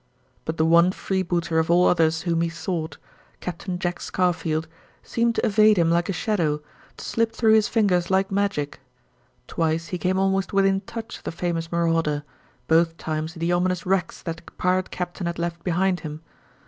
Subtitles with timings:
[0.45, 2.97] But the one freebooter of all others whom he sought
[3.39, 3.69] Capt.
[3.77, 4.65] Jack Scarfield
[5.03, 6.59] seemed to evade him like a shadow,
[6.97, 8.79] to slip through his fingers like magic.
[9.45, 12.23] Twice he came almost within touch of the famous marauder,
[12.67, 16.21] both times in the ominous wrecks that the pirate captain had left behind him.